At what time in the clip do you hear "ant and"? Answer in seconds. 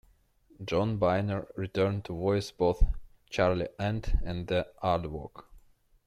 3.77-4.47